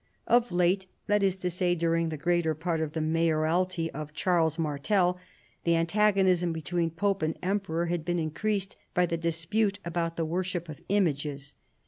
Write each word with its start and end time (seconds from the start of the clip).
Of 0.25 0.51
late— 0.51 0.87
that 1.05 1.21
is 1.21 1.37
to 1.37 1.51
say, 1.51 1.75
during 1.75 2.09
the 2.09 2.17
greater 2.17 2.55
part 2.55 2.81
of 2.81 2.93
the 2.93 3.01
mayoralty 3.01 3.91
of 3.91 4.13
Charles 4.15 4.57
Martel— 4.57 5.19
the 5.63 5.75
antagonism 5.75 6.51
between 6.51 6.89
pope 6.89 7.21
and 7.21 7.37
emperor 7.43 7.85
had 7.85 8.03
been 8.03 8.17
increased 8.17 8.75
by 8.95 9.05
the 9.05 9.15
dispute 9.15 9.77
about 9.85 10.15
the 10.15 10.25
worship 10.25 10.67
of 10.69 10.81
images. 10.89 11.53